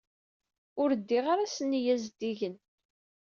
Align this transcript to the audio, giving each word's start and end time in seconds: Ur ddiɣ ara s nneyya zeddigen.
Ur 0.81 0.89
ddiɣ 0.99 1.25
ara 1.33 1.45
s 1.53 1.57
nneyya 1.65 1.95
zeddigen. 2.03 2.55